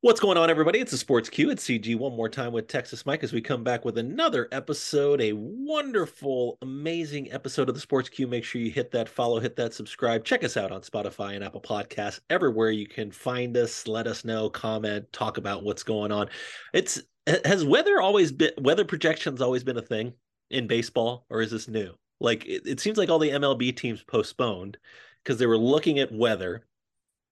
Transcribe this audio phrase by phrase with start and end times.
[0.00, 0.78] What's going on, everybody?
[0.78, 3.64] It's a Sports Cue at CG one more time with Texas Mike as we come
[3.64, 8.28] back with another episode, a wonderful, amazing episode of the Sports Cue.
[8.28, 10.24] Make sure you hit that follow, hit that subscribe.
[10.24, 13.88] Check us out on Spotify and Apple Podcasts, everywhere you can find us.
[13.88, 16.28] Let us know, comment, talk about what's going on.
[16.72, 17.02] It's
[17.44, 20.12] has weather always been weather projections always been a thing
[20.48, 21.92] in baseball, or is this new?
[22.20, 24.78] Like it, it seems like all the MLB teams postponed
[25.24, 26.67] because they were looking at weather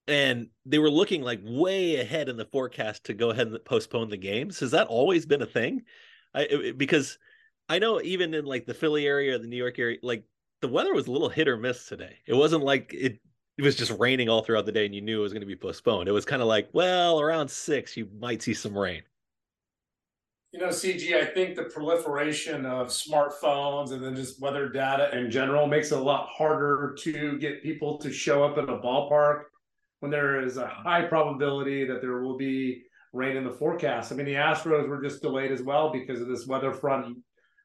[0.09, 4.09] and they were looking like way ahead in the forecast to go ahead and postpone
[4.09, 4.61] the games.
[4.61, 5.82] Has that always been a thing?
[6.35, 7.18] I it, because
[7.68, 10.25] I know even in like the Philly area, the New York area, like
[10.61, 12.18] the weather was a little hit or miss today.
[12.26, 13.18] It wasn't like it
[13.58, 15.46] it was just raining all throughout the day and you knew it was going to
[15.46, 16.09] be postponed.
[16.09, 19.03] It was kind of like, well, around 6 you might see some rain.
[20.53, 25.31] You know, CG, I think the proliferation of smartphones and then just weather data in
[25.31, 29.45] general makes it a lot harder to get people to show up at a ballpark
[30.00, 34.12] when there is a high probability that there will be rain in the forecast.
[34.12, 37.17] I mean, the Astros were just delayed as well because of this weather front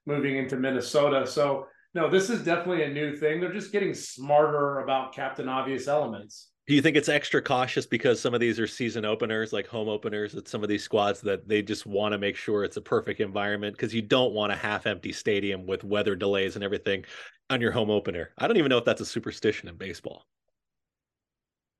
[0.05, 1.27] moving into Minnesota.
[1.27, 3.41] So, no, this is definitely a new thing.
[3.41, 6.51] They're just getting smarter about Captain Obvious elements.
[6.67, 9.89] Do you think it's extra cautious because some of these are season openers, like home
[9.89, 12.81] openers at some of these squads that they just want to make sure it's a
[12.81, 17.03] perfect environment because you don't want a half empty stadium with weather delays and everything
[17.49, 18.29] on your home opener?
[18.37, 20.25] I don't even know if that's a superstition in baseball.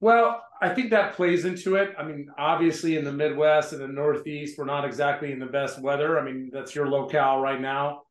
[0.02, 1.94] Well, I think that plays into it.
[1.98, 5.80] I mean, obviously in the Midwest and the Northeast, we're not exactly in the best
[5.80, 6.20] weather.
[6.20, 8.02] I mean, that's your locale right now.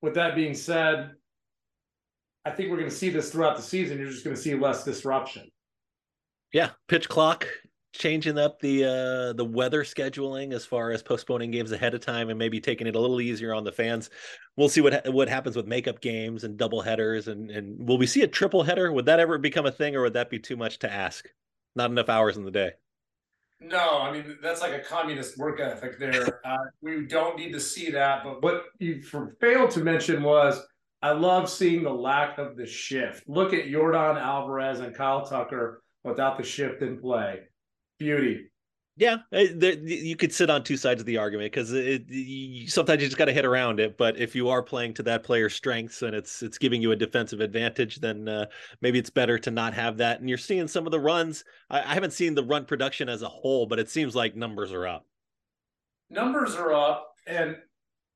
[0.00, 1.10] With that being said,
[2.44, 3.98] I think we're going to see this throughout the season.
[3.98, 5.50] You're just going to see less disruption.
[6.52, 7.46] Yeah, pitch clock
[7.92, 12.28] changing up the uh the weather scheduling as far as postponing games ahead of time
[12.28, 14.10] and maybe taking it a little easier on the fans.
[14.56, 18.06] We'll see what what happens with makeup games and double headers and and will we
[18.06, 18.92] see a triple header?
[18.92, 21.26] Would that ever become a thing or would that be too much to ask?
[21.76, 22.72] not enough hours in the day.
[23.60, 25.98] No, I mean that's like a communist work ethic.
[25.98, 28.24] There, uh, we don't need to see that.
[28.24, 29.02] But what you
[29.40, 30.60] failed to mention was
[31.02, 33.28] I love seeing the lack of the shift.
[33.28, 37.40] Look at Yordan Alvarez and Kyle Tucker without the shift in play.
[38.00, 38.46] Beauty.
[38.96, 41.70] Yeah, you could sit on two sides of the argument because
[42.70, 43.96] sometimes you just got to hit around it.
[43.96, 46.96] But if you are playing to that player's strengths and it's it's giving you a
[46.96, 48.46] defensive advantage, then uh,
[48.82, 50.20] maybe it's better to not have that.
[50.20, 51.44] And you're seeing some of the runs.
[51.70, 54.72] I, I haven't seen the run production as a whole, but it seems like numbers
[54.72, 55.06] are up.
[56.10, 57.56] Numbers are up, and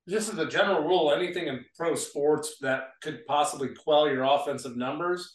[0.08, 4.76] just as a general rule, anything in pro sports that could possibly quell your offensive
[4.76, 5.32] numbers,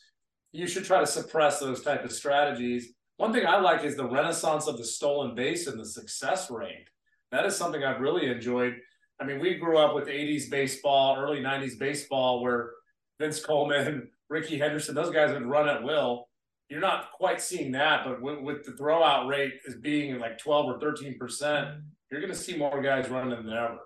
[0.52, 4.08] you should try to suppress those type of strategies one thing I like is the
[4.08, 6.88] renaissance of the stolen base and the success rate.
[7.32, 8.78] That is something I've really enjoyed.
[9.20, 12.72] I mean, we grew up with 80s baseball, early 90s baseball, where
[13.20, 16.30] Vince Coleman, Rickey Henderson, those guys would run at will.
[16.70, 20.66] You're not quite seeing that, but with, with the throwout rate as being like 12
[20.68, 21.80] or 13 percent, mm-hmm.
[22.10, 23.80] you're going to see more guys running than ever.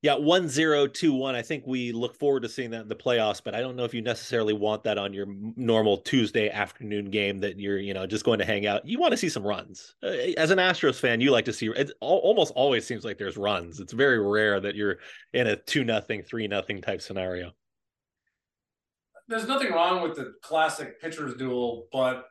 [0.00, 1.34] Yeah, one zero two one.
[1.34, 3.84] I think we look forward to seeing that in the playoffs, but I don't know
[3.84, 5.26] if you necessarily want that on your
[5.56, 8.86] normal Tuesday afternoon game that you're, you know, just going to hang out.
[8.86, 9.96] You want to see some runs.
[10.02, 11.66] Uh, as an Astros fan, you like to see.
[11.68, 13.80] It almost always seems like there's runs.
[13.80, 14.98] It's very rare that you're
[15.32, 17.52] in a two nothing, three nothing type scenario.
[19.26, 22.24] There's nothing wrong with the classic pitchers duel, but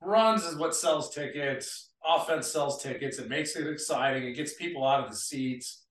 [0.00, 1.90] runs is what sells tickets.
[2.06, 3.18] Offense sells tickets.
[3.18, 4.24] It makes it exciting.
[4.24, 5.82] It gets people out of the seats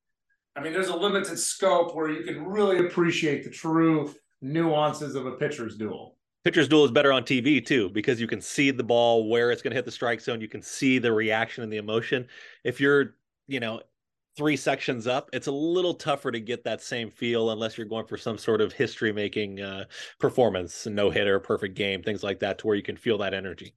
[0.58, 5.28] I mean, there's a limited scope where you can really appreciate the true nuances of
[5.28, 6.18] a pitcher's duel.
[6.44, 9.62] Pitcher's duel is better on TV too because you can see the ball where it's
[9.62, 10.42] going to hit the strike zone.
[10.42, 12.28] You can see the reaction and the emotion.
[12.64, 13.82] If you're, you know,
[14.36, 18.08] three sections up, it's a little tougher to get that same feel unless you're going
[18.08, 19.86] for some sort of history making uh,
[20.20, 23.76] performance, no hitter, perfect game, things like that, to where you can feel that energy.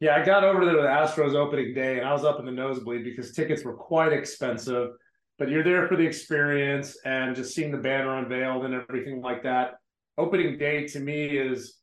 [0.00, 2.52] Yeah, I got over there the Astros opening day and I was up in the
[2.52, 4.90] nosebleed because tickets were quite expensive
[5.38, 9.42] but you're there for the experience and just seeing the banner unveiled and everything like
[9.44, 9.74] that.
[10.16, 11.76] Opening day to me is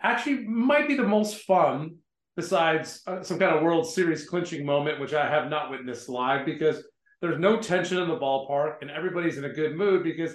[0.00, 1.96] actually might be the most fun
[2.36, 6.46] besides uh, some kind of World Series clinching moment, which I have not witnessed live
[6.46, 6.82] because
[7.20, 10.34] there's no tension in the ballpark and everybody's in a good mood because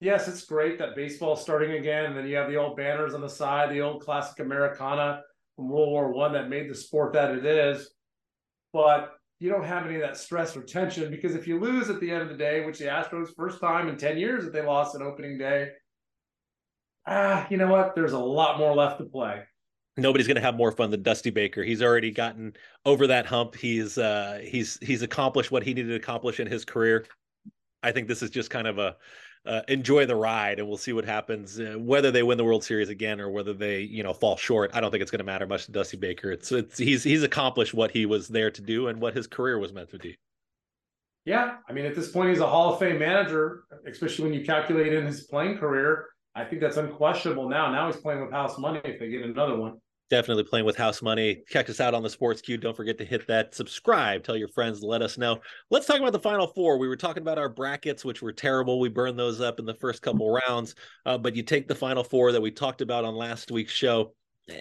[0.00, 2.06] yes, it's great that baseball's starting again.
[2.06, 5.22] And then you have the old banners on the side, the old classic Americana
[5.54, 7.88] from World War One that made the sport that it is.
[8.72, 9.12] But
[9.42, 12.08] you don't have any of that stress or tension because if you lose at the
[12.08, 14.94] end of the day, which the Astros first time in 10 years that they lost
[14.94, 15.70] an opening day,
[17.08, 17.96] ah, you know what?
[17.96, 19.42] There's a lot more left to play.
[19.96, 21.64] Nobody's going to have more fun than Dusty Baker.
[21.64, 22.54] He's already gotten
[22.86, 23.56] over that hump.
[23.56, 27.04] He's uh he's he's accomplished what he needed to accomplish in his career.
[27.82, 28.96] I think this is just kind of a
[29.44, 31.58] uh, enjoy the ride, and we'll see what happens.
[31.58, 34.70] Uh, whether they win the World Series again or whether they, you know, fall short,
[34.74, 36.30] I don't think it's going to matter much to Dusty Baker.
[36.30, 39.58] It's it's he's he's accomplished what he was there to do and what his career
[39.58, 40.14] was meant to do.
[41.24, 44.44] Yeah, I mean, at this point, he's a Hall of Fame manager, especially when you
[44.44, 46.08] calculate in his playing career.
[46.34, 47.70] I think that's unquestionable now.
[47.70, 49.74] Now he's playing with house money if they get another one
[50.12, 51.42] definitely playing with house money.
[51.48, 52.58] Check us out on the Sports Cue.
[52.58, 54.22] Don't forget to hit that subscribe.
[54.22, 54.82] Tell your friends.
[54.82, 55.40] Let us know.
[55.70, 56.76] Let's talk about the Final Four.
[56.76, 58.78] We were talking about our brackets, which were terrible.
[58.78, 60.74] We burned those up in the first couple rounds.
[61.06, 64.12] Uh, but you take the Final Four that we talked about on last week's show.
[64.50, 64.52] Eh,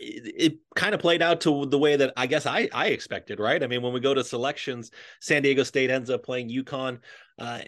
[0.00, 3.40] it, it kind of played out to the way that I guess I I expected,
[3.40, 3.64] right?
[3.64, 7.00] I mean, when we go to selections, San Diego State ends up playing UConn.
[7.36, 7.58] Uh,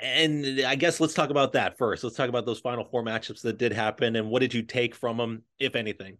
[0.00, 2.02] and I guess let's talk about that first.
[2.02, 4.96] Let's talk about those Final Four matchups that did happen, and what did you take
[4.96, 6.18] from them, if anything?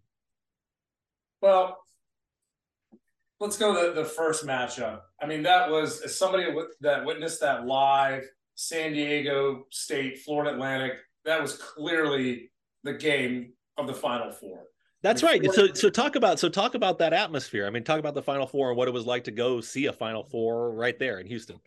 [1.41, 1.77] Well,
[3.39, 5.01] let's go to the, the first matchup.
[5.21, 6.45] I mean, that was as somebody
[6.81, 8.23] that witnessed that live,
[8.55, 10.93] San Diego State, Florida Atlantic.
[11.25, 12.51] That was clearly
[12.83, 14.63] the game of the Final Four.
[15.01, 15.43] That's right.
[15.53, 17.67] So so talk about so talk about that atmosphere.
[17.67, 19.85] I mean, talk about the Final Four and what it was like to go see
[19.85, 21.59] a Final Four right there in Houston.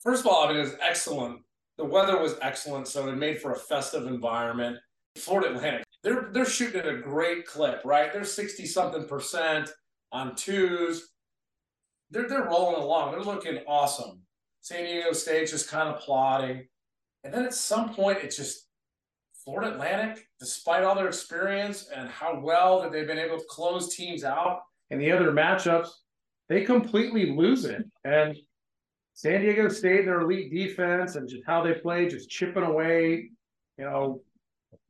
[0.00, 1.40] First of all, I mean, it was excellent.
[1.78, 4.76] The weather was excellent, so it made for a festive environment.
[5.16, 8.12] Florida Atlantic they're they're shooting at a great clip, right?
[8.12, 9.70] They're 60 something percent
[10.10, 11.10] on twos.
[12.10, 13.12] They're they're rolling along.
[13.12, 14.20] They're looking awesome.
[14.60, 16.66] San Diego State just kind of plodding.
[17.24, 18.68] And then at some point, it's just
[19.44, 23.94] Florida Atlantic, despite all their experience and how well that they've been able to close
[23.94, 24.60] teams out
[24.90, 25.88] in the other matchups,
[26.48, 27.84] they completely lose it.
[28.04, 28.36] And
[29.14, 33.30] San Diego State, their elite defense and just how they play, just chipping away,
[33.78, 34.20] you know,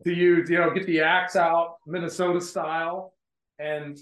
[0.04, 3.14] to use, you know, get the axe out, Minnesota style.
[3.58, 3.98] And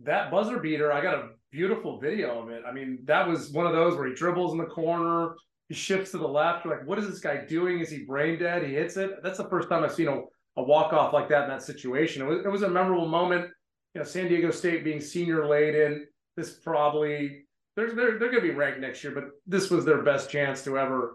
[0.00, 2.62] that buzzer beater, I got a beautiful video of it.
[2.66, 5.34] I mean, that was one of those where he dribbles in the corner,
[5.68, 6.64] he shifts to the left.
[6.64, 7.80] You're like, what is this guy doing?
[7.80, 8.62] Is he brain dead?
[8.62, 9.22] He hits it.
[9.22, 10.20] That's the first time I've seen a,
[10.56, 12.22] a walk off like that in that situation.
[12.22, 13.46] It was, it was a memorable moment.
[13.94, 16.06] You know, San Diego State being senior laden.
[16.36, 17.46] This probably
[17.76, 20.62] they're they're, they're going to be ranked next year, but this was their best chance
[20.64, 21.14] to ever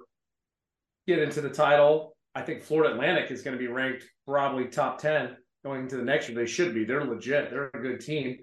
[1.08, 2.16] get into the title.
[2.34, 6.04] I think Florida Atlantic is going to be ranked probably top 10 going into the
[6.04, 6.38] next year.
[6.38, 6.86] They should be.
[6.86, 7.50] They're legit.
[7.50, 8.38] They're a good team.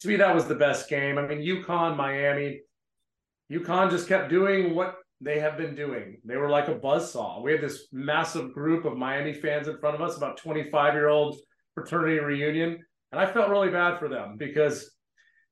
[0.00, 1.18] To me, that was the best game.
[1.18, 2.60] I mean, UConn, Miami,
[3.50, 6.18] UConn just kept doing what they have been doing.
[6.24, 7.40] They were like a buzz saw.
[7.40, 11.08] We had this massive group of Miami fans in front of us, about 25 year
[11.08, 11.38] old
[11.74, 12.84] fraternity reunion.
[13.12, 14.90] And I felt really bad for them because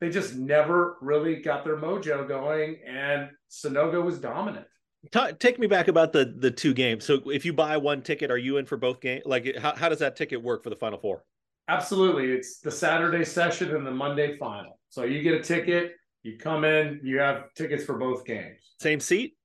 [0.00, 2.81] they just never really got their mojo going.
[2.87, 4.67] And Sanogo was dominant.
[5.10, 7.04] T- take me back about the the two games.
[7.04, 9.22] So if you buy one ticket, are you in for both games?
[9.26, 11.25] Like how, how does that ticket work for the final four?
[11.69, 12.31] Absolutely.
[12.32, 14.78] It's the Saturday session and the Monday final.
[14.90, 18.75] So you get a ticket, you come in, you have tickets for both games.
[18.81, 19.37] Same seat?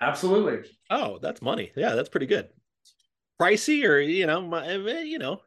[0.00, 0.68] Absolutely.
[0.90, 1.72] Oh, that's money.
[1.76, 2.48] Yeah, that's pretty good.
[3.40, 5.40] Pricey or you know, my, eh, you know,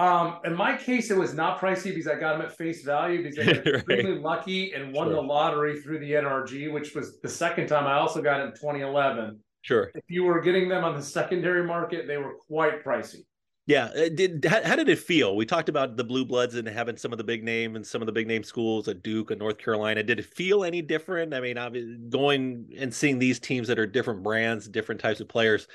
[0.00, 3.22] um, in my case, it was not pricey because I got them at face value
[3.22, 3.74] because I got right.
[3.74, 5.16] extremely lucky and won sure.
[5.16, 8.50] the lottery through the NRG, which was the second time I also got it in
[8.52, 9.38] 2011.
[9.60, 9.90] Sure.
[9.94, 13.26] If you were getting them on the secondary market, they were quite pricey.
[13.66, 13.90] Yeah.
[13.94, 15.36] Uh, did how, how, did it feel?
[15.36, 18.00] We talked about the blue bloods and having some of the big name and some
[18.00, 20.02] of the big name schools at Duke and North Carolina.
[20.02, 21.34] Did it feel any different?
[21.34, 25.68] I mean, going and seeing these teams that are different brands, different types of players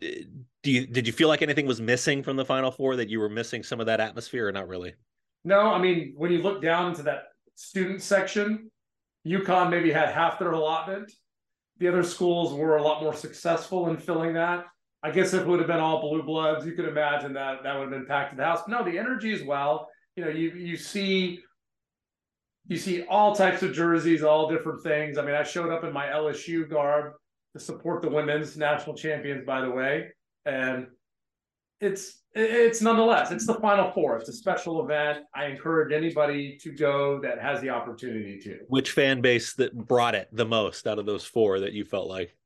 [0.00, 3.18] do you did you feel like anything was missing from the final four that you
[3.18, 4.94] were missing some of that atmosphere or not really?
[5.44, 7.24] No i mean when you look down into that
[7.56, 8.70] student section
[9.26, 11.10] UConn maybe had half their allotment.
[11.78, 14.66] The other schools were a lot more successful in filling that.
[15.02, 17.74] I guess if it would have been all blue bloods you could imagine that that
[17.74, 18.68] would have been packed impacted the house.
[18.68, 19.88] No the energy as well.
[20.16, 21.40] You know you you see
[22.66, 25.18] you see all types of jerseys all different things.
[25.18, 27.14] I mean i showed up in my lsu garb
[27.54, 30.08] to support the women's national champions, by the way.
[30.44, 30.88] And
[31.80, 34.18] it's it's nonetheless it's the final four.
[34.18, 35.24] It's a special event.
[35.34, 38.58] I encourage anybody to go that has the opportunity to.
[38.68, 42.08] Which fan base that brought it the most out of those four that you felt
[42.08, 42.36] like?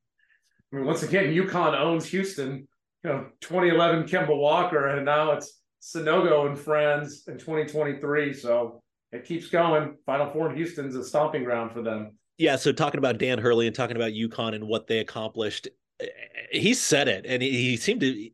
[0.71, 2.67] I mean, once again, UConn owns Houston.
[3.03, 8.33] You know, 2011 Kemba Walker, and now it's Sanogo and friends in 2023.
[8.33, 9.95] So it keeps going.
[10.05, 13.67] Final Four in Houston's a stomping ground for them yeah, so talking about Dan Hurley
[13.67, 15.67] and talking about UConn and what they accomplished,
[15.99, 16.05] eh,
[16.51, 18.29] he said it, and he, seemed to.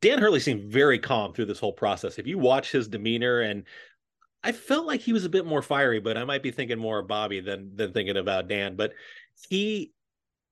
[0.00, 2.18] Dan Hurley seemed very calm through this whole process.
[2.18, 3.64] If you watch his demeanor, and
[4.42, 6.98] I felt like he was a bit more fiery, but I might be thinking more
[6.98, 8.74] of Bobby than than thinking about Dan.
[8.74, 8.94] But
[9.48, 9.92] he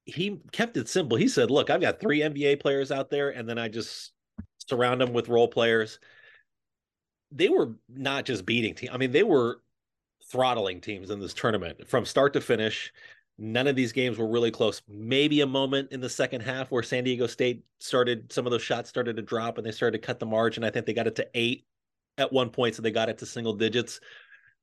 [0.05, 1.19] he kept it simple.
[1.19, 4.12] He said, "Look, I've got three NBA players out there, and then I just
[4.69, 5.99] surround them with role players."
[7.33, 8.90] They were not just beating team.
[8.93, 9.61] I mean, they were
[10.30, 12.92] throttling teams in this tournament from start to finish.
[13.38, 14.80] None of these games were really close.
[14.88, 18.62] Maybe a moment in the second half where San Diego State started, some of those
[18.62, 20.64] shots started to drop and they started to cut the margin.
[20.64, 21.66] I think they got it to eight
[22.18, 24.00] at one point, so they got it to single digits.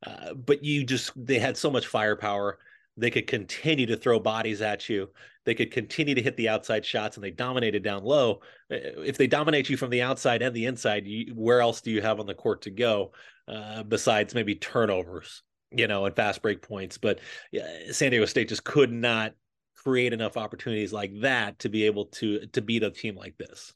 [0.06, 2.58] Uh, but you just, they had so much firepower.
[2.98, 5.10] They could continue to throw bodies at you.
[5.46, 8.42] They could continue to hit the outside shots and they dominated down low.
[8.72, 11.92] Uh, if they dominate you from the outside and the inside, you, where else do
[11.92, 13.12] you have on the court to go
[13.48, 15.44] uh, besides maybe turnovers?
[15.76, 16.98] You know, and fast break points.
[16.98, 17.20] But
[17.92, 19.34] San Diego State just could not
[19.76, 23.74] create enough opportunities like that to be able to to beat a team like this.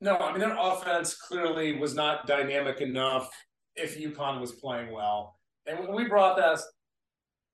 [0.00, 3.30] No, I mean their offense clearly was not dynamic enough
[3.76, 5.38] if UConn was playing well.
[5.66, 6.60] And we brought that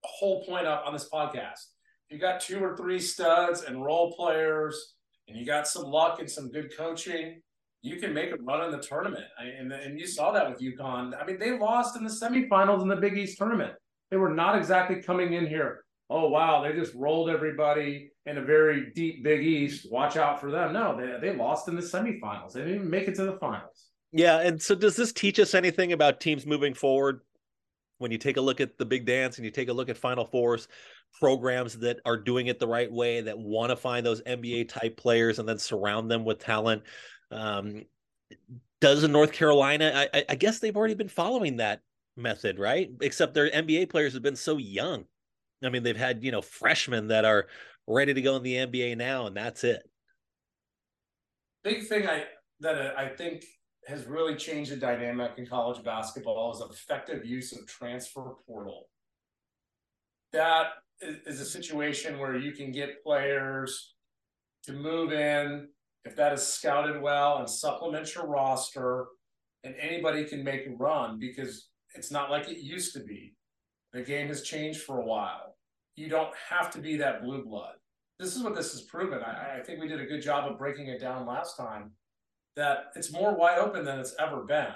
[0.02, 1.60] whole point up on this podcast,
[2.08, 4.94] you got two or three studs and role players,
[5.28, 7.40] and you got some luck and some good coaching
[7.82, 9.24] you can make a run in the tournament.
[9.38, 11.20] And, and you saw that with UConn.
[11.20, 13.72] I mean, they lost in the semifinals in the Big East tournament.
[14.10, 15.84] They were not exactly coming in here.
[16.10, 19.86] Oh, wow, they just rolled everybody in a very deep Big East.
[19.90, 20.72] Watch out for them.
[20.72, 22.52] No, they, they lost in the semifinals.
[22.52, 23.86] They didn't even make it to the finals.
[24.12, 24.40] Yeah.
[24.40, 27.20] And so, does this teach us anything about teams moving forward?
[27.98, 29.96] When you take a look at the big dance and you take a look at
[29.96, 30.68] Final Fours,
[31.20, 34.96] programs that are doing it the right way, that want to find those NBA type
[34.96, 36.82] players and then surround them with talent
[37.30, 37.84] um,
[38.80, 41.80] does in North Carolina, I, I guess they've already been following that
[42.16, 42.90] method, right?
[43.00, 45.04] Except their NBA players have been so young.
[45.62, 47.46] I mean, they've had, you know, freshmen that are
[47.86, 49.82] ready to go in the NBA now, and that's it.
[51.62, 52.24] Big thing I
[52.60, 53.44] that I think
[53.86, 58.88] has really changed the dynamic in college basketball is effective use of transfer portal.
[60.32, 60.68] That
[61.00, 63.94] is a situation where you can get players
[64.64, 65.68] to move in
[66.04, 69.06] if that is scouted well and supplement your roster,
[69.64, 73.34] and anybody can make a run because it's not like it used to be.
[73.92, 75.56] The game has changed for a while.
[75.96, 77.74] You don't have to be that blue blood.
[78.18, 79.20] This is what this has proven.
[79.22, 81.92] I, I think we did a good job of breaking it down last time
[82.56, 84.72] that it's more wide open than it's ever been.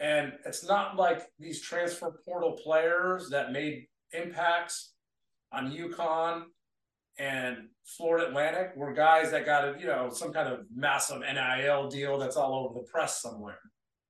[0.00, 4.92] And it's not like these transfer portal players that made impacts
[5.52, 6.42] on UConn
[7.18, 11.88] and Florida Atlantic were guys that got a, you know some kind of massive NIL
[11.88, 13.58] deal that's all over the press somewhere.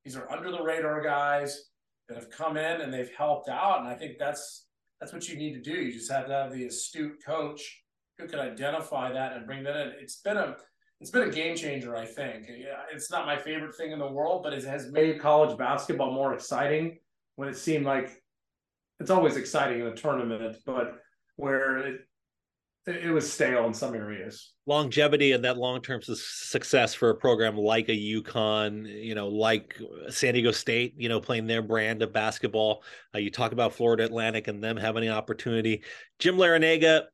[0.04, 1.70] These are under the radar guys
[2.08, 4.66] that have come in and they've helped out, and I think that's
[5.00, 5.73] that's what you need to do.
[5.73, 7.82] You just have to have the astute coach
[8.18, 9.92] who can identify that and bring that in.
[10.00, 10.56] It's been a
[11.00, 12.46] it's been a game changer, I think.
[12.92, 16.32] It's not my favorite thing in the world, but it has made college basketball more
[16.32, 16.99] exciting
[17.37, 18.23] when it seemed like
[19.00, 20.94] it's always exciting in a tournament, but
[21.37, 22.00] where it,
[22.86, 24.52] it was stale in some areas.
[24.66, 29.78] Longevity and that long-term su- success for a program like a UConn, you know, like
[30.10, 32.82] San Diego State, you know, playing their brand of basketball.
[33.14, 35.82] Uh, you talk about Florida Atlantic and them having an opportunity.
[36.18, 37.04] Jim Larrañaga,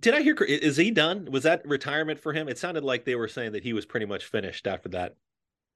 [0.00, 0.34] did I hear?
[0.34, 1.28] Is he done?
[1.30, 2.48] Was that retirement for him?
[2.48, 5.14] It sounded like they were saying that he was pretty much finished after that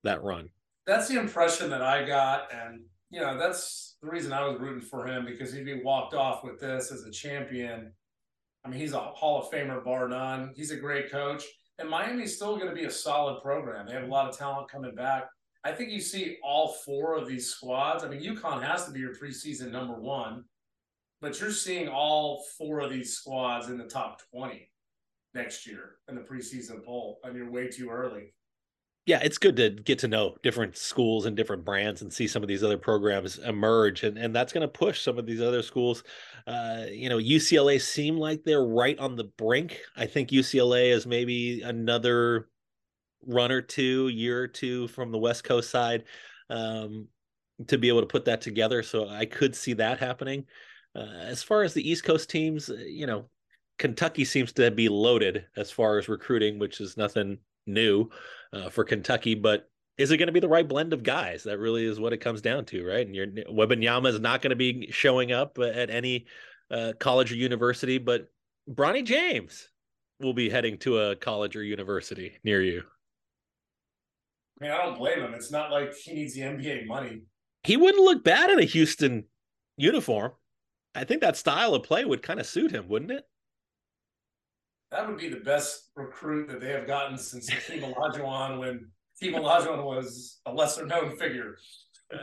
[0.03, 0.51] that run.
[0.87, 4.81] That's the impression that I got, and you know, that's the reason I was rooting
[4.81, 7.93] for him because he'd be walked off with this as a champion
[8.67, 10.53] I mean, he's a Hall of Famer, bar none.
[10.57, 11.45] He's a great coach.
[11.79, 13.87] And Miami's still going to be a solid program.
[13.87, 15.29] They have a lot of talent coming back.
[15.63, 18.03] I think you see all four of these squads.
[18.03, 20.45] I mean, UConn has to be your preseason number one,
[21.21, 24.69] but you're seeing all four of these squads in the top 20
[25.35, 27.21] next year in the preseason poll.
[27.25, 28.33] Mean, you're way too early
[29.07, 32.43] yeah, it's good to get to know different schools and different brands and see some
[32.43, 35.63] of these other programs emerge, and and that's going to push some of these other
[35.63, 36.03] schools.
[36.45, 39.81] Uh, you know, UCLA seem like they're right on the brink.
[39.97, 42.49] I think UCLA is maybe another
[43.25, 46.03] run or two, year or two from the West Coast side
[46.51, 47.07] um,
[47.69, 48.83] to be able to put that together.
[48.83, 50.47] So I could see that happening.
[50.97, 53.27] Uh, as far as the East Coast teams, uh, you know,
[53.79, 58.09] Kentucky seems to be loaded as far as recruiting, which is nothing new
[58.57, 61.45] uh, for Kentucky, but is it going to be the right blend of guys?
[61.45, 63.07] That really is what it comes down to, right?
[63.07, 66.27] And your Wembanyama is not going to be showing up at any
[66.71, 68.29] uh, college or university, but
[68.71, 69.69] Bronny James
[70.21, 72.83] will be heading to a college or university near you.
[74.61, 75.35] I mean, I don't blame him.
[75.35, 77.23] It's not like he needs the NBA money.
[77.63, 79.25] He wouldn't look bad in a Houston
[79.77, 80.33] uniform.
[80.95, 83.25] I think that style of play would kind of suit him, wouldn't it?
[84.97, 88.89] That would be the best recruit that they have gotten since Hakeem Olajuwon when
[89.21, 91.57] Hakeem Olajuwon was a lesser known figure.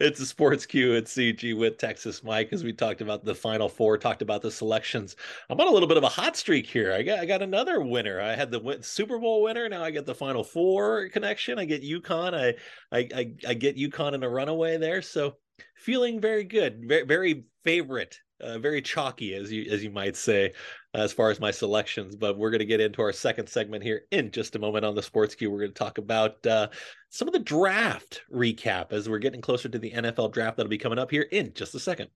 [0.00, 3.68] it's a sports cue at CG with Texas Mike as we talked about the final
[3.68, 5.14] four, talked about the selections.
[5.48, 6.92] I'm on a little bit of a hot streak here.
[6.92, 8.20] I got I got another winner.
[8.20, 9.68] I had the Super Bowl winner.
[9.68, 11.58] Now I get the final four connection.
[11.58, 12.34] I get UConn.
[12.34, 12.54] I
[12.96, 15.02] I I, I get UConn in a runaway there.
[15.02, 15.36] So
[15.76, 20.52] feeling very good, very, very favorite, uh, very chalky, as you as you might say,
[20.94, 22.16] as far as my selections.
[22.16, 24.94] But we're going to get into our second segment here in just a moment on
[24.94, 25.50] the Sports Cue.
[25.50, 26.68] We're going to talk about uh,
[27.10, 30.78] some of the draft recap as we're getting closer to the NFL draft that'll be
[30.78, 32.08] coming up here in just a second.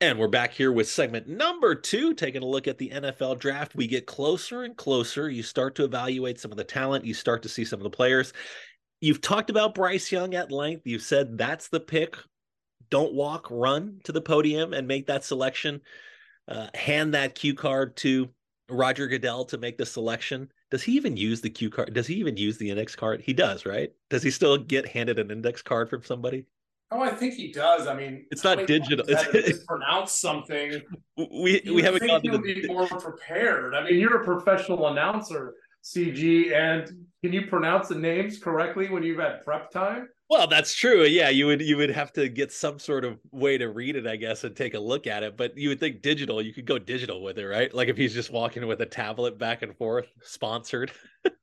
[0.00, 3.74] And we're back here with segment number two, taking a look at the NFL draft.
[3.74, 5.28] We get closer and closer.
[5.28, 7.90] You start to evaluate some of the talent, you start to see some of the
[7.90, 8.32] players.
[9.00, 10.82] You've talked about Bryce Young at length.
[10.86, 12.16] You've said that's the pick.
[12.90, 15.80] Don't walk, run to the podium and make that selection.
[16.46, 18.28] Uh, hand that cue card to
[18.70, 20.50] Roger Goodell to make the selection.
[20.70, 21.94] Does he even use the cue card?
[21.94, 23.20] Does he even use the index card?
[23.20, 23.90] He does, right?
[24.10, 26.46] Does he still get handed an index card from somebody?
[26.90, 27.86] Oh, I think he does.
[27.86, 29.04] I mean, it's not digital.
[29.08, 30.80] It's pronounce something.
[31.16, 32.38] We we haven't to the...
[32.38, 33.74] be more prepared.
[33.74, 35.54] I mean, you're a professional announcer,
[35.84, 36.86] CG, and
[37.22, 40.08] can you pronounce the names correctly when you've had prep time?
[40.30, 41.04] Well, that's true.
[41.04, 44.06] Yeah, you would you would have to get some sort of way to read it,
[44.06, 45.38] I guess, and take a look at it.
[45.38, 47.72] But you would think digital, you could go digital with it, right?
[47.72, 50.92] Like if he's just walking with a tablet back and forth, sponsored.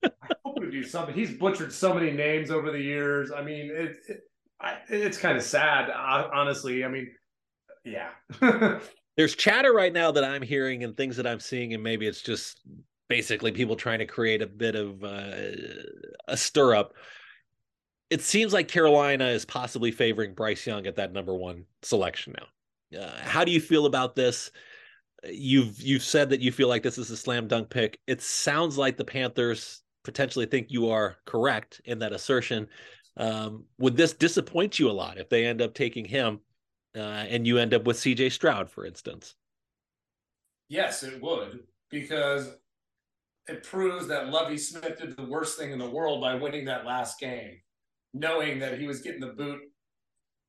[0.04, 0.12] I
[0.46, 1.15] hope to do something.
[1.15, 3.32] He's butchered so many names over the years.
[3.32, 4.20] I mean, it, it
[4.62, 6.86] I, it's kind of sad, honestly.
[6.86, 7.12] I mean,
[7.84, 8.10] yeah.
[9.18, 12.22] There's chatter right now that I'm hearing and things that I'm seeing, and maybe it's
[12.22, 12.62] just
[13.08, 15.32] basically people trying to create a bit of uh,
[16.27, 16.94] a stir up.
[18.16, 23.02] It seems like Carolina is possibly favoring Bryce Young at that number one selection now.
[23.02, 24.52] Uh, how do you feel about this?
[25.26, 28.00] You've you've said that you feel like this is a slam dunk pick.
[28.08, 32.70] It sounds like the Panthers potentially think you are correct in that assertion.
[33.18, 36.40] Um, would this disappoint you a lot if they end up taking him
[36.96, 39.36] uh, and you end up with CJ Stroud, for instance?
[40.70, 42.56] Yes, it would, because
[43.50, 46.86] it proves that Lovie Smith did the worst thing in the world by winning that
[46.86, 47.58] last game,
[48.16, 49.60] knowing that he was getting the boot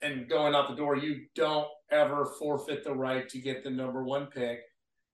[0.00, 0.96] and going out the door.
[0.96, 4.60] You don't ever forfeit the right to get the number one pick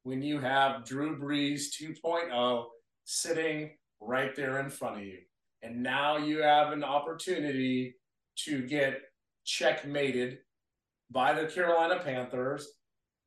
[0.05, 2.65] when you have Drew Brees 2.0
[3.05, 5.19] sitting right there in front of you
[5.63, 7.95] and now you have an opportunity
[8.37, 9.01] to get
[9.45, 10.39] checkmated
[11.11, 12.69] by the Carolina Panthers.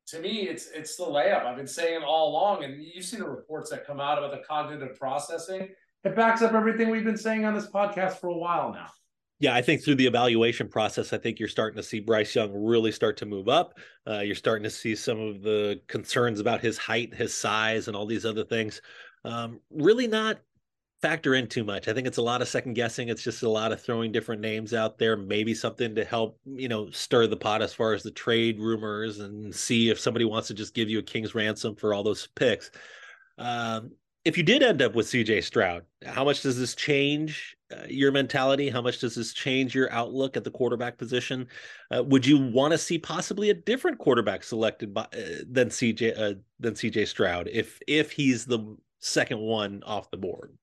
[0.09, 1.45] To me, it's it's the layup.
[1.45, 4.43] I've been saying all along, and you see the reports that come out about the
[4.47, 5.69] cognitive processing.
[6.03, 8.87] It backs up everything we've been saying on this podcast for a while now.
[9.39, 12.53] Yeah, I think through the evaluation process, I think you're starting to see Bryce Young
[12.53, 13.73] really start to move up.
[14.07, 17.97] Uh, you're starting to see some of the concerns about his height, his size, and
[17.97, 18.81] all these other things
[19.25, 20.39] um, really not
[21.01, 21.87] factor in too much.
[21.87, 23.09] I think it's a lot of second guessing.
[23.09, 26.67] It's just a lot of throwing different names out there, maybe something to help, you
[26.67, 30.47] know, stir the pot as far as the trade rumors and see if somebody wants
[30.47, 32.71] to just give you a king's ransom for all those picks.
[33.37, 33.91] Um,
[34.23, 37.54] if you did end up with CJ Stroud, how much does this change
[37.87, 38.69] your mentality?
[38.69, 41.47] How much does this change your outlook at the quarterback position?
[41.89, 46.19] Uh, would you want to see possibly a different quarterback selected by uh, than CJ
[46.19, 50.55] uh, than CJ Stroud if if he's the second one off the board?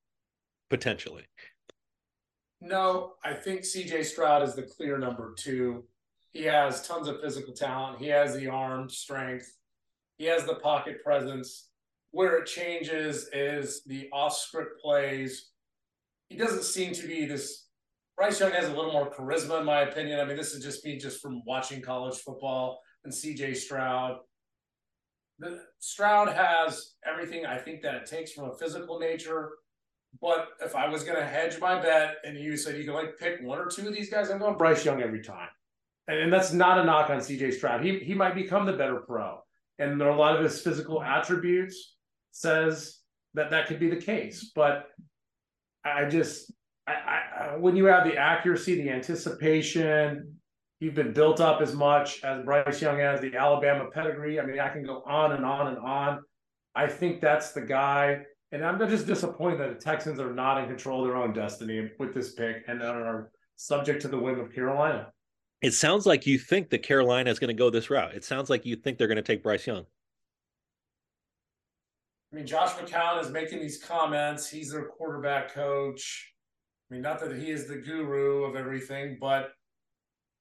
[0.73, 1.25] potentially?
[2.63, 5.85] No, I think CJ Stroud is the clear number two.
[6.33, 7.99] He has tons of physical talent.
[7.99, 9.55] He has the arm strength.
[10.17, 11.69] He has the pocket presence.
[12.11, 15.51] Where it changes is the off script plays.
[16.33, 17.67] He doesn't seem to be this.
[18.17, 20.21] Bryce Young has a little more charisma, in my opinion.
[20.21, 24.19] I mean, this is just me just from watching college football and CJ Stroud.
[25.39, 29.53] The, Stroud has everything I think that it takes from a physical nature
[30.21, 33.19] but if I was going to hedge my bet and you said you can like
[33.19, 35.49] pick one or two of these guys, I'm going Bryce Young every time.
[36.09, 37.85] And, and that's not a knock on CJ Stroud.
[37.85, 39.39] He, he might become the better pro.
[39.79, 41.97] And there are a lot of his physical attributes
[42.31, 42.99] says
[43.35, 44.53] that that could be the case.
[44.55, 44.87] But
[45.85, 46.53] I just,
[46.87, 50.37] I, I, uh, when you have the accuracy, the anticipation,
[50.81, 54.41] you've been built up as much as Bryce Young has, the Alabama pedigree.
[54.41, 56.21] I mean, I can go on and on and on.
[56.75, 60.69] I think that's the guy and I'm just disappointed that the Texans are not in
[60.69, 64.55] control of their own destiny with this pick and are subject to the whim of
[64.55, 65.09] Carolina.
[65.63, 68.15] It sounds like you think that Carolina is going to go this route.
[68.15, 69.87] It sounds like you think they're going to take Bryce Young.
[72.33, 74.49] I mean, Josh McCown is making these comments.
[74.49, 76.33] He's their quarterback coach.
[76.91, 79.51] I mean, not that he is the guru of everything, but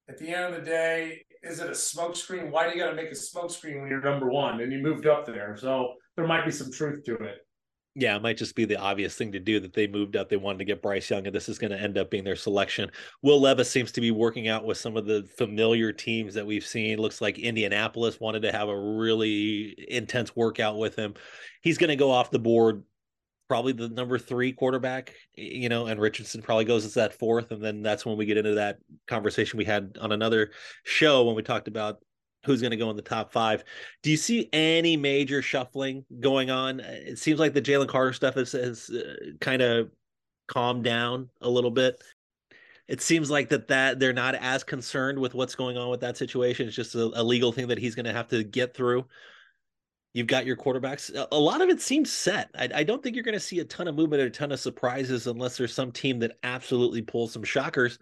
[0.10, 2.50] at the end of the day, is it a smokescreen?
[2.50, 5.06] Why do you got to make a smokescreen when you're number one and you moved
[5.06, 5.58] up there?
[5.58, 7.40] So there might be some truth to it
[7.94, 10.30] yeah, it might just be the obvious thing to do that they moved up.
[10.30, 12.38] They wanted to get Bryce Young, and this is going to end up being their
[12.38, 12.90] selection.
[13.22, 16.66] Will Levis seems to be working out with some of the familiar teams that we've
[16.66, 17.00] seen.
[17.00, 21.16] Looks like Indianapolis wanted to have a really intense workout with him.
[21.62, 22.84] He's going to go off the board
[23.50, 27.52] probably the number three quarterback, you know, and Richardson probably goes as that fourth.
[27.52, 28.78] And then that's when we get into that
[29.10, 30.52] conversation we had on another
[30.86, 31.98] show when we talked about
[32.46, 33.64] who's going to go in the top five.
[34.02, 36.80] Do you see any major shuffling going on?
[36.80, 39.90] It seems like the Jalen Carter stuff has, has uh, kind of
[40.48, 42.02] calmed down a little bit.
[42.88, 46.18] It seems like that that they're not as concerned with what's going on with that
[46.18, 46.68] situation.
[46.68, 49.06] It's just a, a legal thing that he's going to have to get through.
[50.14, 51.10] You've got your quarterbacks.
[51.32, 52.50] A lot of it seems set.
[52.54, 54.52] I, I don't think you're going to see a ton of movement or a ton
[54.52, 57.98] of surprises unless there's some team that absolutely pulls some shockers.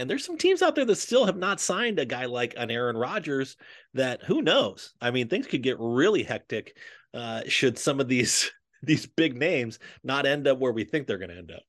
[0.00, 2.70] And there's some teams out there that still have not signed a guy like an
[2.70, 3.56] Aaron Rodgers.
[3.94, 4.94] That who knows?
[5.00, 6.76] I mean, things could get really hectic
[7.14, 8.50] uh, should some of these
[8.82, 11.62] these big names not end up where we think they're going to end up.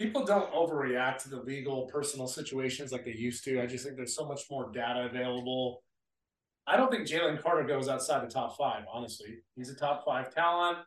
[0.00, 3.62] People don't overreact to the legal personal situations like they used to.
[3.62, 5.82] I just think there's so much more data available
[6.66, 9.38] I don't think Jalen Carter goes outside the top five, honestly.
[9.54, 10.78] He's a top five talent.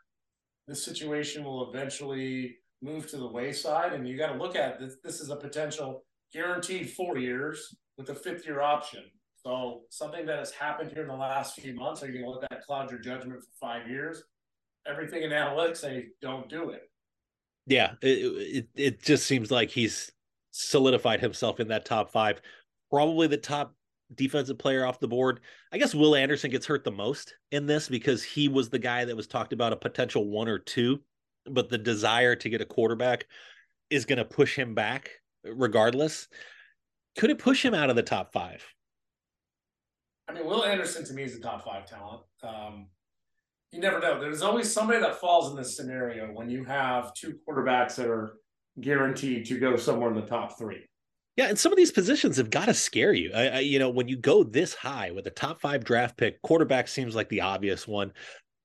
[0.67, 4.95] This situation will eventually move to the wayside, and you got to look at this.
[5.03, 6.03] This is a potential
[6.37, 9.03] guaranteed four years with a fifth year option.
[9.43, 12.29] So something that has happened here in the last few months, are you going to
[12.29, 14.23] let that cloud your judgment for five years?
[14.85, 16.81] Everything in analytics say don't do it.
[17.65, 20.11] Yeah, it, it, it just seems like he's
[20.51, 22.39] solidified himself in that top five.
[22.91, 23.73] Probably the top
[24.13, 25.39] defensive player off the board.
[25.73, 29.05] I guess Will Anderson gets hurt the most in this because he was the guy
[29.05, 30.99] that was talked about a potential one or two,
[31.49, 33.25] but the desire to get a quarterback
[33.89, 35.09] is going to push him back
[35.43, 36.27] regardless.
[37.17, 38.63] Could it push him out of the top five?
[40.29, 42.21] I mean, Will Anderson to me is a top five talent.
[42.43, 42.87] Um,
[43.71, 44.19] you never know.
[44.19, 48.37] There's always somebody that falls in this scenario when you have two quarterbacks that are
[48.79, 50.85] guaranteed to go somewhere in the top three.
[51.37, 53.31] Yeah, and some of these positions have got to scare you.
[53.33, 56.41] I, I, you know, when you go this high with a top five draft pick,
[56.41, 58.11] quarterback seems like the obvious one.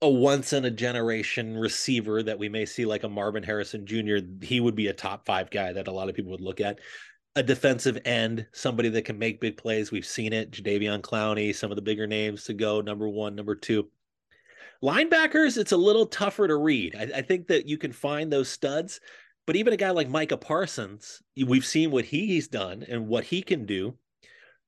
[0.03, 4.17] A once in a generation receiver that we may see, like a Marvin Harrison Jr.,
[4.43, 6.81] he would be a top five guy that a lot of people would look at.
[7.37, 9.91] A defensive end, somebody that can make big plays.
[9.91, 10.51] We've seen it.
[10.51, 12.81] Jadeveon Clowney, some of the bigger names to go.
[12.81, 13.89] Number one, number two.
[14.83, 16.97] Linebackers, it's a little tougher to read.
[16.97, 19.01] I, I think that you can find those studs
[19.47, 23.43] but even a guy like Micah Parsons, we've seen what he's done and what he
[23.43, 23.97] can do.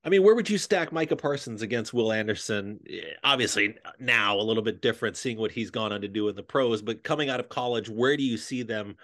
[0.05, 2.81] I mean, where would you stack Micah Parsons against Will Anderson?
[2.88, 6.37] Eh, obviously, now a little bit different, seeing what he's gone on to do in
[6.37, 6.83] the pros.
[6.83, 8.97] But coming out of college, where do you see them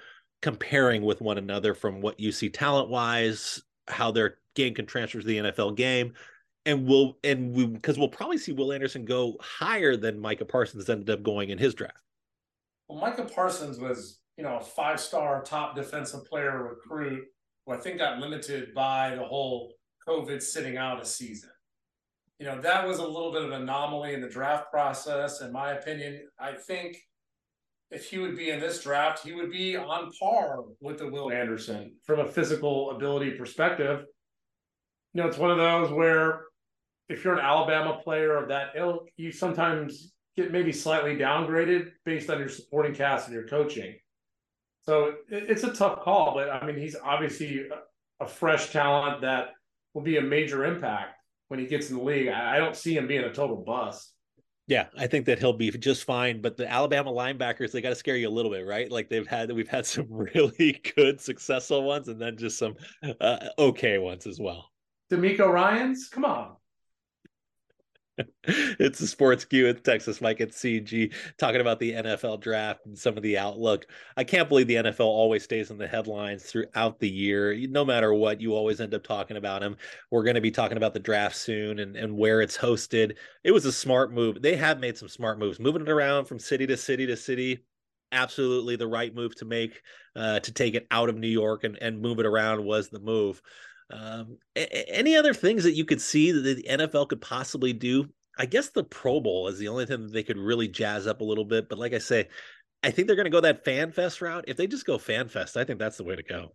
[0.43, 5.21] comparing with one another from what you see talent wise, how their game can transfer
[5.21, 6.13] to the NFL game?
[6.67, 10.91] And we'll and we because we'll probably see Will Anderson go higher than Micah Parsons
[10.91, 11.97] ended up going in his draft.
[12.89, 17.25] Well, Micah Parsons was you know, a five star top defensive player recruit
[17.67, 19.75] who I think got limited by the whole
[20.07, 21.51] COVID sitting out a season.
[22.39, 25.43] You know, that was a little bit of an anomaly in the draft process.
[25.43, 26.97] In my opinion, I think
[27.91, 31.31] if he would be in this draft, he would be on par with the Will
[31.31, 34.05] Anderson from a physical ability perspective.
[35.13, 36.45] You know, it's one of those where
[37.09, 42.31] if you're an Alabama player of that ilk, you sometimes get maybe slightly downgraded based
[42.31, 43.97] on your supporting cast and your coaching.
[44.83, 47.67] So it's a tough call, but I mean, he's obviously
[48.21, 49.51] a fresh talent that
[49.95, 51.17] will be a major impact
[51.49, 52.29] when he gets in the league.
[52.29, 54.13] I don't see him being a total bust.
[54.67, 56.41] Yeah, I think that he'll be just fine.
[56.41, 58.91] But the Alabama linebackers, they got to scare you a little bit, right?
[58.91, 62.77] Like they've had, we've had some really good, successful ones, and then just some
[63.21, 64.71] uh, okay ones as well.
[65.11, 66.55] DeMeco Ryans, come on.
[68.45, 72.99] It's the sports cue with Texas Mike at CG talking about the NFL draft and
[72.99, 73.87] some of the outlook.
[74.17, 77.55] I can't believe the NFL always stays in the headlines throughout the year.
[77.69, 79.77] No matter what, you always end up talking about them.
[80.11, 83.17] We're going to be talking about the draft soon and, and where it's hosted.
[83.45, 84.41] It was a smart move.
[84.41, 87.65] They have made some smart moves, moving it around from city to city to city.
[88.13, 89.83] Absolutely the right move to make
[90.17, 92.99] uh, to take it out of New York and, and move it around was the
[92.99, 93.41] move.
[93.91, 98.09] Um, any other things that you could see that the NFL could possibly do?
[98.39, 101.21] I guess the Pro Bowl is the only thing that they could really jazz up
[101.21, 101.69] a little bit.
[101.69, 102.29] But like I say,
[102.83, 104.45] I think they're going to go that fan fest route.
[104.49, 106.55] If they just go fan fest, I think that's the way to go.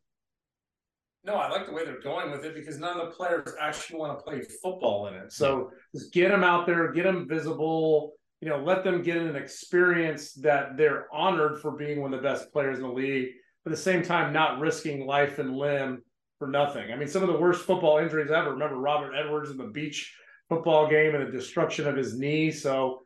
[1.23, 3.99] No, I like the way they're going with it because none of the players actually
[3.99, 5.31] want to play football in it.
[5.31, 8.13] So just get them out there, get them visible.
[8.41, 12.27] You know, let them get an experience that they're honored for being one of the
[12.27, 13.29] best players in the league.
[13.63, 16.03] But at the same time, not risking life and limb
[16.39, 16.91] for nothing.
[16.91, 18.51] I mean, some of the worst football injuries ever.
[18.51, 20.15] Remember Robert Edwards in the beach
[20.49, 22.51] football game and the destruction of his knee.
[22.51, 23.01] So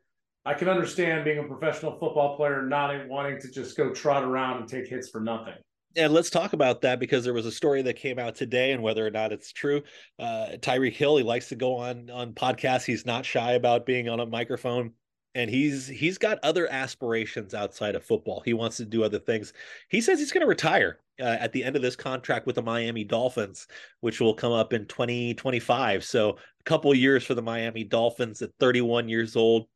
[0.45, 4.57] I can understand being a professional football player not wanting to just go trot around
[4.57, 5.53] and take hits for nothing.
[5.95, 8.83] And let's talk about that because there was a story that came out today, and
[8.83, 9.81] whether or not it's true,
[10.19, 12.85] uh, Tyreek Hill he likes to go on on podcasts.
[12.85, 14.93] He's not shy about being on a microphone
[15.35, 18.41] and he's he's got other aspirations outside of football.
[18.43, 19.53] He wants to do other things.
[19.89, 22.61] He says he's going to retire uh, at the end of this contract with the
[22.61, 23.67] Miami Dolphins,
[23.99, 26.03] which will come up in 2025.
[26.03, 29.67] So a couple years for the Miami Dolphins at 31 years old.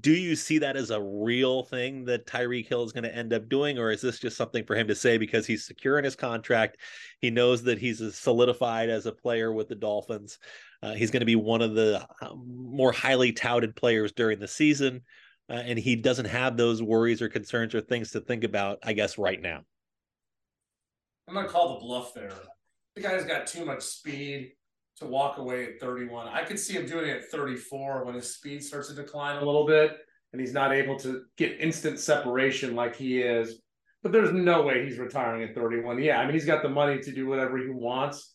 [0.00, 3.32] Do you see that as a real thing that Tyreek Hill is going to end
[3.32, 6.04] up doing, or is this just something for him to say because he's secure in
[6.04, 6.76] his contract?
[7.20, 10.38] He knows that he's solidified as a player with the Dolphins.
[10.82, 14.46] Uh, he's going to be one of the uh, more highly touted players during the
[14.46, 15.02] season,
[15.48, 18.92] uh, and he doesn't have those worries or concerns or things to think about, I
[18.92, 19.62] guess, right now.
[21.26, 22.32] I'm going to call the bluff there.
[22.94, 24.52] The guy's got too much speed
[25.00, 26.28] to walk away at 31.
[26.28, 29.44] I could see him doing it at 34 when his speed starts to decline a
[29.44, 29.96] little bit
[30.32, 33.60] and he's not able to get instant separation like he is.
[34.02, 36.02] But there's no way he's retiring at 31.
[36.02, 38.34] Yeah, I mean, he's got the money to do whatever he wants.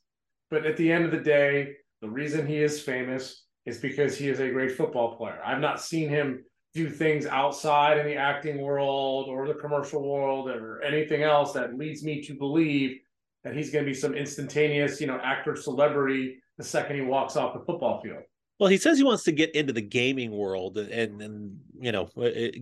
[0.52, 4.30] But at the end of the day, the reason he is famous is because he
[4.30, 5.40] is a great football player.
[5.44, 10.50] I've not seen him do things outside in the acting world or the commercial world
[10.50, 13.00] or anything else that leads me to believe
[13.44, 17.36] that he's going to be some instantaneous, you know, actor celebrity the second he walks
[17.36, 18.24] off the football field.
[18.58, 22.08] Well, he says he wants to get into the gaming world, and and you know,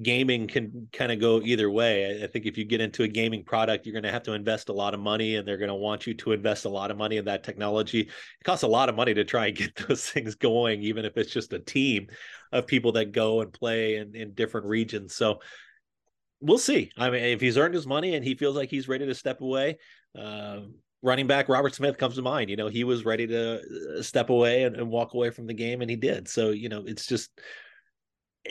[0.02, 2.20] gaming can kind of go either way.
[2.20, 4.34] I, I think if you get into a gaming product, you're going to have to
[4.34, 6.90] invest a lot of money, and they're going to want you to invest a lot
[6.90, 8.02] of money in that technology.
[8.02, 11.16] It costs a lot of money to try and get those things going, even if
[11.16, 12.08] it's just a team
[12.52, 15.14] of people that go and play in, in different regions.
[15.14, 15.42] So
[16.42, 16.92] we'll see.
[16.98, 19.42] I mean, if he's earned his money and he feels like he's ready to step
[19.42, 19.78] away,
[20.18, 20.62] uh,
[21.04, 22.50] running back Robert Smith comes to mind.
[22.50, 23.62] You know, he was ready to
[24.00, 26.28] uh, step away and, and, walk away from the game, and he did.
[26.28, 27.30] So, you know, it's just
[28.48, 28.50] eh,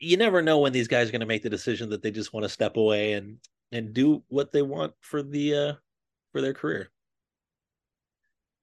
[0.00, 2.34] you never know when these guys are going to make the decision that they just
[2.34, 3.38] want to step away and
[3.72, 5.72] and do what they want for the uh
[6.32, 6.90] for their career.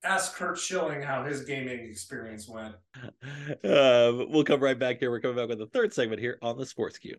[0.04, 2.76] Ask Curt Schilling how his gaming experience went.
[3.64, 5.12] Uh, we'll come right back here.
[5.12, 7.18] We're coming back with the third segment here on the Sports Cue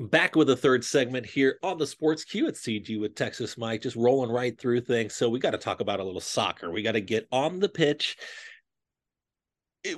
[0.00, 3.82] back with a third segment here on the sports cue at CG with Texas Mike,
[3.82, 5.14] just rolling right through things.
[5.14, 6.70] So we got to talk about a little soccer.
[6.70, 8.16] We got to get on the pitch.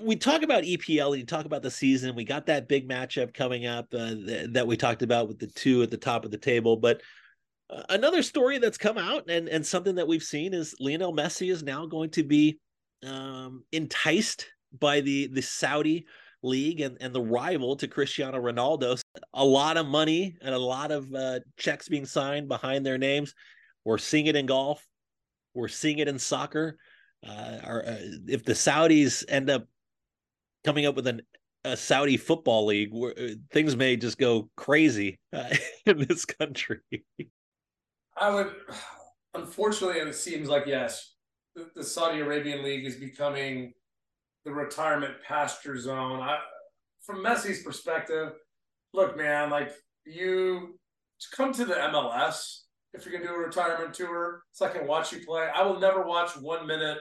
[0.01, 2.15] We talk about EPL and you talk about the season.
[2.15, 5.49] We got that big matchup coming up uh, th- that we talked about with the
[5.49, 6.77] two at the top of the table.
[6.77, 7.03] But
[7.69, 11.51] uh, another story that's come out and, and something that we've seen is Lionel Messi
[11.51, 12.61] is now going to be
[13.05, 14.47] um, enticed
[14.79, 16.07] by the the Saudi
[16.43, 19.01] league and, and the rival to Cristiano Ronaldo.
[19.35, 23.35] A lot of money and a lot of uh, checks being signed behind their names.
[23.85, 24.85] We're seeing it in golf.
[25.55, 26.77] We're seeing it in soccer.
[27.27, 29.67] Uh, uh, if the Saudis end up
[30.65, 31.23] coming up with an,
[31.65, 35.55] a Saudi football league, where, uh, things may just go crazy uh,
[35.87, 36.81] in this country.
[38.17, 38.53] I would,
[39.35, 41.15] unfortunately, it seems like yes,
[41.75, 43.73] the Saudi Arabian league is becoming
[44.45, 46.21] the retirement pasture zone.
[46.21, 46.39] I,
[47.05, 48.33] from Messi's perspective,
[48.93, 49.73] look, man, like
[50.05, 50.79] you
[51.35, 52.63] come to the MLS
[52.95, 55.49] if you're gonna do a retirement tour, so I can watch you play.
[55.55, 56.99] I will never watch one minute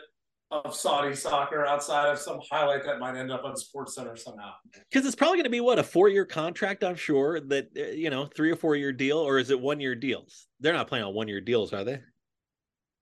[0.52, 4.52] of Saudi soccer outside of some highlight that might end up on Sports Center somehow.
[4.90, 6.84] Because it's probably going to be what a four-year contract.
[6.84, 10.48] I'm sure that uh, you know three or four-year deal, or is it one-year deals?
[10.60, 12.00] They're not playing on one-year deals, are they?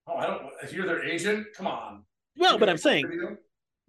[0.08, 0.44] Oh, I don't.
[0.64, 2.04] If you're their agent, come on.
[2.38, 3.38] Well, but I'm saying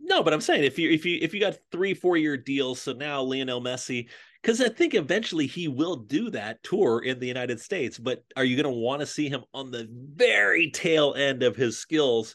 [0.01, 2.81] no, but I'm saying if you if you if you got three four year deals,
[2.81, 4.09] so now Lionel Messi,
[4.43, 7.99] because I think eventually he will do that tour in the United States.
[7.99, 11.57] But are you going to want to see him on the very tail end of
[11.57, 12.35] his skills,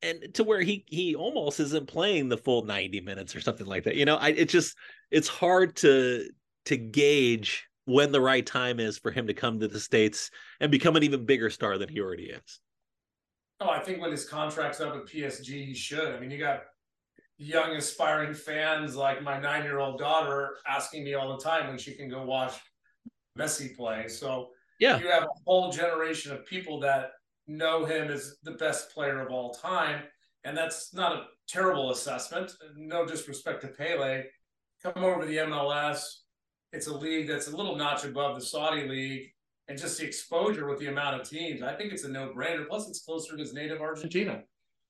[0.00, 3.84] and to where he he almost isn't playing the full 90 minutes or something like
[3.84, 3.96] that?
[3.96, 4.76] You know, I it just
[5.10, 6.28] it's hard to
[6.66, 10.70] to gauge when the right time is for him to come to the states and
[10.70, 12.60] become an even bigger star than he already is.
[13.60, 16.14] Oh, I think when his contract's up at PSG, he should.
[16.14, 16.62] I mean, you got
[17.42, 21.76] young aspiring fans like my nine year old daughter asking me all the time when
[21.76, 22.54] she can go watch
[23.38, 24.08] Messi play.
[24.08, 27.10] So yeah, you have a whole generation of people that
[27.48, 30.02] know him as the best player of all time,
[30.44, 32.52] and that's not a terrible assessment.
[32.76, 34.24] No disrespect to Pele.
[34.82, 36.04] Come over to the MLS.
[36.72, 39.30] It's a league that's a little notch above the Saudi league,
[39.68, 42.66] and just the exposure with the amount of teams, I think it's a no brainer.
[42.68, 44.42] Plus, it's closer to his native Argentina.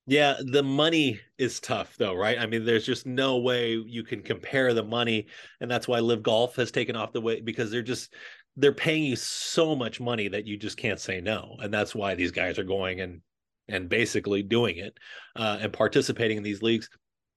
[0.06, 2.38] Yeah, the money is tough though, right?
[2.38, 5.26] I mean, there's just no way you can compare the money,
[5.60, 8.12] and that's why LIV Golf has taken off the way because they're just
[8.56, 12.14] they're paying you so much money that you just can't say no, and that's why
[12.14, 13.20] these guys are going and
[13.68, 14.98] and basically doing it
[15.36, 16.90] uh, and participating in these leagues.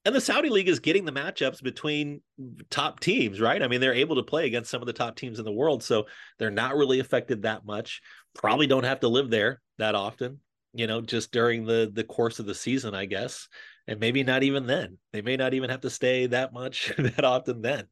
[0.04, 2.22] And the Saudi league is getting the matchups between
[2.70, 3.62] top teams, right?
[3.62, 5.84] I mean, they're able to play against some of the top teams in the world,
[5.84, 6.06] so
[6.40, 8.02] they're not really affected that much.
[8.34, 10.40] Probably don't have to live there that often
[10.76, 13.48] you know, just during the the course of the season, I guess.
[13.88, 14.98] And maybe not even then.
[15.14, 17.88] They may not even have to stay that much that often then.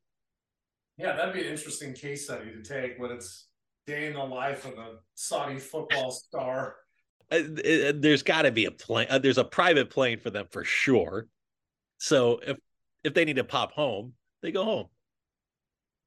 [0.97, 3.47] Yeah, that'd be an interesting case study to take when it's
[3.85, 6.75] day in the life of a Saudi football star.
[7.31, 9.07] Uh, uh there's got to be a plane.
[9.09, 11.25] Uh, there's a private plane for them for sure.
[11.97, 12.57] So if
[13.05, 14.87] if they need to pop home, they go home.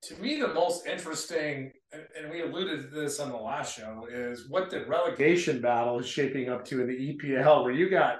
[0.02, 1.72] To me, the most interesting,
[2.18, 6.06] and we alluded to this on the last show, is what the relegation battle is
[6.06, 8.18] shaping up to in the EPL, where you got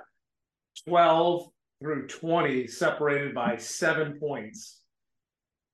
[0.86, 1.48] 12
[1.80, 4.80] through 20 separated by seven points.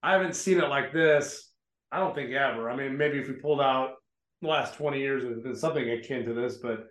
[0.02, 1.50] I haven't seen it like this.
[1.90, 2.70] I don't think ever.
[2.70, 3.94] I mean, maybe if we pulled out
[4.40, 6.86] the last 20 years, there's been something akin to this, but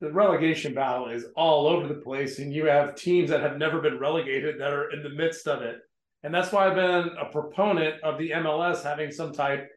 [0.00, 3.80] the relegation battle is all over the place, and you have teams that have never
[3.80, 5.76] been relegated that are in the midst of it.
[6.22, 9.68] And that's why I've been a proponent of the MLS having some type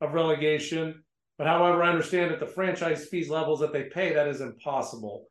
[0.00, 1.02] of relegation.
[1.38, 5.26] But however, I understand at the franchise fees levels that they pay, that is impossible.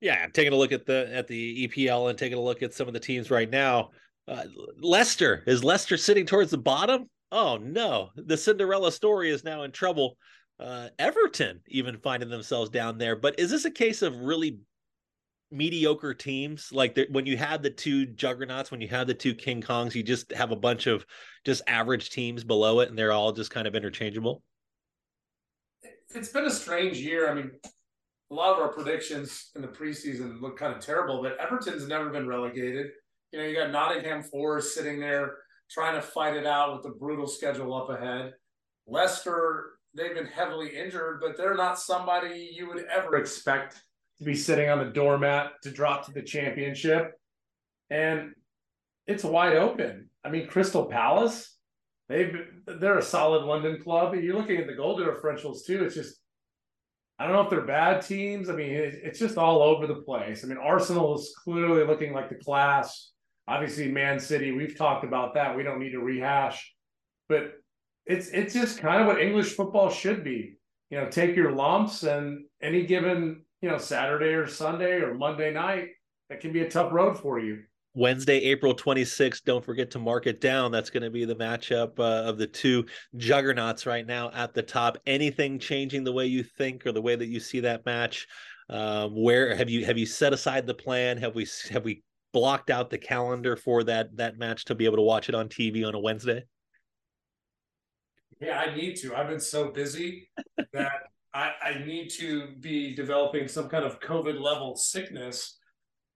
[0.00, 2.74] Yeah, I'm taking a look at the at the EPL and taking a look at
[2.74, 3.90] some of the teams right now.
[4.28, 4.44] Uh,
[4.78, 7.08] Leicester is Leicester sitting towards the bottom.
[7.32, 10.16] Oh no, the Cinderella story is now in trouble.
[10.58, 13.16] Uh, Everton even finding themselves down there.
[13.16, 14.58] But is this a case of really
[15.50, 16.70] mediocre teams?
[16.72, 20.02] Like when you have the two juggernauts, when you have the two King Kongs, you
[20.02, 21.06] just have a bunch of
[21.44, 24.42] just average teams below it, and they're all just kind of interchangeable.
[26.14, 27.30] It's been a strange year.
[27.30, 27.50] I mean,
[28.30, 32.10] a lot of our predictions in the preseason look kind of terrible, but Everton's never
[32.10, 32.86] been relegated.
[33.32, 35.36] You know, you got Nottingham Forest sitting there
[35.70, 38.32] trying to fight it out with the brutal schedule up ahead.
[38.86, 43.82] Leicester, they've been heavily injured, but they're not somebody you would ever expect
[44.18, 47.12] to be sitting on the doormat to drop to the championship.
[47.90, 48.32] And
[49.06, 50.10] it's wide open.
[50.24, 51.56] I mean, Crystal Palace,
[52.08, 52.34] they've
[52.66, 54.14] they're a solid London club.
[54.14, 55.84] You're looking at the goal differentials too.
[55.84, 56.16] It's just
[57.18, 58.50] I don't know if they're bad teams.
[58.50, 60.44] I mean, it's just all over the place.
[60.44, 63.12] I mean, Arsenal is clearly looking like the class.
[63.48, 65.56] Obviously, Man City, we've talked about that.
[65.56, 66.74] We don't need to rehash,
[67.28, 67.52] but
[68.04, 70.58] it's it's just kind of what English football should be.
[70.90, 75.52] You know, take your lumps, and any given you know Saturday or Sunday or Monday
[75.52, 75.88] night,
[76.28, 77.62] that can be a tough road for you.
[77.94, 79.42] Wednesday, April 26th.
[79.44, 80.70] Don't forget to mark it down.
[80.70, 82.84] That's going to be the matchup uh, of the two
[83.16, 84.98] juggernauts right now at the top.
[85.06, 88.26] Anything changing the way you think or the way that you see that match?
[88.68, 91.16] Um, where have you have you set aside the plan?
[91.18, 92.02] Have we have we
[92.34, 95.48] blocked out the calendar for that that match to be able to watch it on
[95.48, 96.44] TV on a Wednesday?
[98.40, 99.16] Yeah, I need to.
[99.16, 100.28] I've been so busy
[100.74, 100.92] that
[101.36, 105.58] I, I need to be developing some kind of COVID level sickness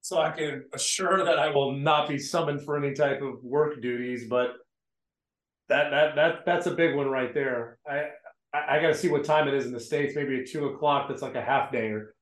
[0.01, 3.83] so I can assure that I will not be summoned for any type of work
[3.83, 4.29] duties.
[4.31, 4.53] But
[5.69, 7.79] that that that that's a big one right there.
[7.87, 8.07] I
[8.55, 10.17] I, I got to see what time it is in the states.
[10.17, 11.09] Maybe at two o'clock.
[11.09, 12.15] That's like a half day or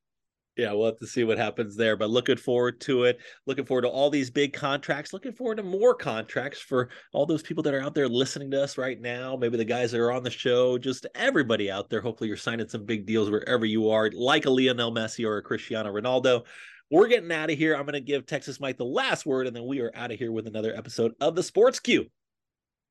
[0.59, 1.97] yeah, we'll have to see what happens there.
[1.97, 3.21] But looking forward to it.
[3.47, 5.13] Looking forward to all these big contracts.
[5.13, 8.63] Looking forward to more contracts for all those people that are out there listening to
[8.63, 9.37] us right now.
[9.37, 12.01] Maybe the guys that are on the show, just everybody out there.
[12.01, 15.43] Hopefully, you're signing some big deals wherever you are, like a Lionel Messi or a
[15.43, 16.45] Cristiano Ronaldo.
[16.91, 17.77] We're getting out of here.
[17.77, 20.19] I'm going to give Texas Mike the last word, and then we are out of
[20.19, 22.07] here with another episode of the Sports Cue.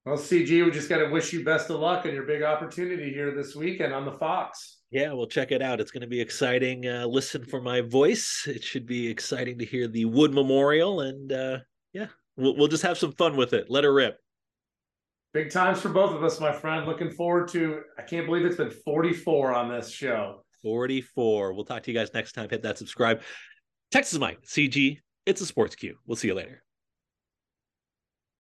[0.05, 3.11] Well, CG, we just got to wish you best of luck on your big opportunity
[3.11, 4.76] here this weekend on the Fox.
[4.91, 5.81] Yeah, we'll check it out.
[5.81, 6.87] It's going to be exciting.
[6.87, 8.47] Uh, listen for my voice.
[8.47, 11.57] It should be exciting to hear the Wood Memorial, and uh,
[11.93, 13.69] yeah, we'll we'll just have some fun with it.
[13.69, 14.17] Let it rip.
[15.33, 16.85] Big times for both of us, my friend.
[16.85, 17.81] Looking forward to.
[17.97, 20.43] I can't believe it's been 44 on this show.
[20.63, 21.53] 44.
[21.53, 22.49] We'll talk to you guys next time.
[22.49, 23.21] Hit that subscribe.
[23.91, 25.97] Texas Mike, CG, it's a sports cue.
[26.05, 26.63] We'll see you later.